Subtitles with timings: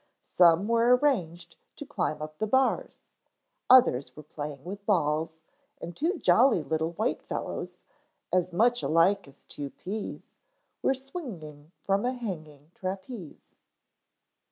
[0.23, 3.01] Some were arranged to climb up the bars.
[3.69, 5.35] Others were playing with balls
[5.79, 7.77] and two jolly little white fellows,
[8.33, 10.37] as much alike as two peas,
[10.81, 13.53] were swinging from a hanging trapeze.